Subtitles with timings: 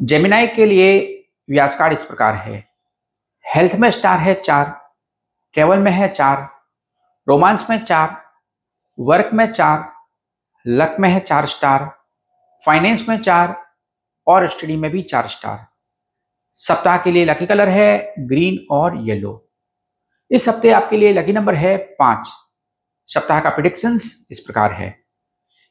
[0.00, 0.96] Gemini के लिए
[1.50, 2.68] व्यास card इस प्रकार है।
[3.44, 4.70] हेल्थ में स्टार है चार
[5.52, 6.48] ट्रेवल में है चार
[7.28, 8.16] रोमांस में चार
[8.98, 9.92] वर्क में चार
[10.66, 11.98] लक में है चार स्टार
[12.60, 13.54] फाइनेंस में चार
[14.26, 15.66] और स्टडी में भी चार स्टार
[16.54, 19.50] सप्ताह के लिए लकी कलर है ग्रीन और येलो
[20.30, 22.32] इस हफ़्ते आपके लिए लकी नंबर है पाँच।
[23.08, 25.04] सप्ताह का प्रिडिक्शंस इस प्रकार है।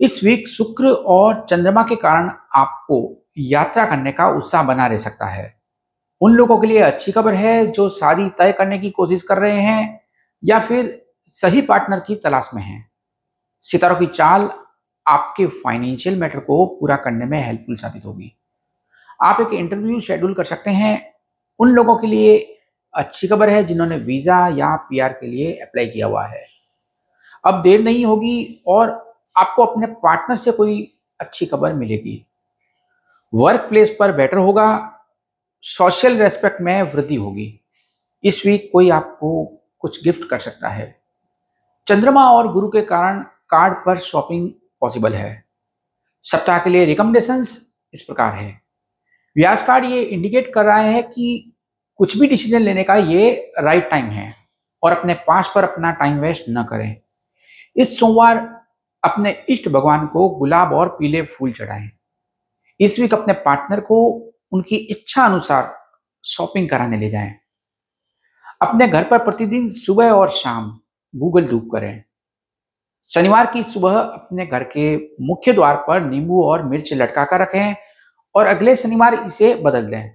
[0.00, 5.26] इस वीक शुक्र और चंद्रमा के कारण आपको यात्रा करने का उत्साह बना रह सकता
[5.26, 5.54] है।
[6.20, 9.60] उन लोगों के लिए अच्छी खबर है जो शादी तय करने की कोशिश कर रहे
[9.60, 10.00] हैं
[10.42, 12.90] या फिर सही पार्टनर की तलाश में हैं।
[13.60, 14.50] सितारों की चाल
[15.06, 18.32] आपके फाइनेंशियल मैटर को पूरा करने में हेल्पफुल साबित होगी।
[19.22, 21.14] आप एक इंटरव्यू शेड्यूल कर सकते हैं।
[21.60, 22.36] उन लोगों के लिए
[22.94, 26.46] अच्छी खबर है जिन्होंने वीज़ा या पीआर के लिए अप्लाई किया हुआ है।
[27.44, 28.90] अब देर नहीं होगी और
[29.36, 32.26] आपको अपने पार्टनर से कोई अच्छी खबर मिलेगी।
[33.32, 34.92] वर्क प्लेस पर बेटर होगा
[35.64, 37.48] सोशल रेस्पेक्ट में वृद्धि होगी।
[38.24, 39.44] इस वीक कोई आपको
[39.78, 40.94] कुछ गिफ्ट कर सकता है।
[41.86, 45.44] चंद्रमा और गुरु के कारण कार्ड पर शॉपिंग पॉसिबल है।
[46.24, 47.58] सप्ताह के लिए रिकमेंडेशंस
[47.94, 48.60] इस प्रकार है।
[49.36, 51.52] व्यास कार्ड ये इंडिकेट कर रहा है कि
[51.96, 54.34] कुछ भी डिसीज़न लेने का ये राइट टाइम है
[54.82, 56.96] और अपने पास पर अपना टाइम वेस्ट न करें।
[57.76, 58.38] इस सोमवार
[59.02, 61.90] अपने इष्ट भगवान को गुलाब और पीले फूल चढ़ाएँ।
[62.80, 63.98] इस वीक अपने पार्टनर को
[64.52, 65.74] उनकी इच्छा अनुसार
[66.24, 67.34] शॉपिंग कराने ले जाएँ।
[68.62, 70.78] अपने घर पर प्रतिदिन सुबह और शाम
[71.14, 72.02] गूगल डूब करें।
[73.10, 77.74] शनिवार की सुबह अपने घर के मुख्य द्वार पर नींबू और मिर्च लटका कर रखें
[78.34, 80.14] और अगले शनिवार इसे बदल दें।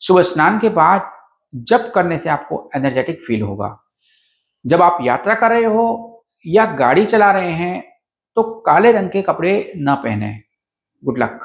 [0.00, 1.10] सुबह स्नान के बाद
[1.54, 3.76] जब करने से आपको एनर्जेटिक फील होगा।
[4.64, 7.82] जब आप यात्रा कर रहे हो या गाड़ी चला रहे हैं
[8.36, 10.32] तो काले रंग के कपड़े न पहने।
[11.02, 11.40] Good luck